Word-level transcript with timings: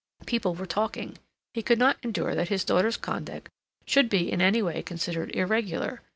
People 0.25 0.55
were 0.55 0.65
talking. 0.65 1.19
He 1.53 1.61
could 1.61 1.77
not 1.77 1.97
endure 2.01 2.33
that 2.33 2.49
his 2.49 2.65
daughter's 2.65 2.97
conduct 2.97 3.49
should 3.85 4.09
be 4.09 4.31
in 4.31 4.41
any 4.41 4.63
way 4.63 4.81
considered 4.81 5.29
irregular. 5.35 6.01